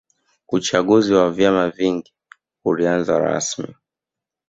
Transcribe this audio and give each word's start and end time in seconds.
uchaguzi 0.49 1.13
wa 1.13 1.31
vyama 1.31 1.69
vingi 1.69 2.13
ulianza 2.65 3.19
rasimi 3.19 3.75